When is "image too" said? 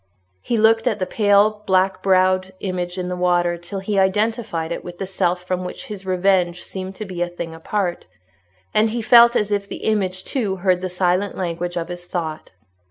9.85-10.55